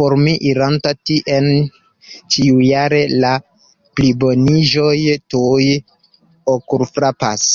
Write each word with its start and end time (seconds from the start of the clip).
Por 0.00 0.12
mi, 0.18 0.34
iranta 0.50 0.92
tien 1.10 1.48
ĉiujare, 2.34 3.00
la 3.26 3.32
pliboniĝoj 3.72 4.94
tuj 5.36 5.68
okulfrapas. 6.56 7.50